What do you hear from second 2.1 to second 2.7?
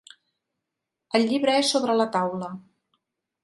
taula.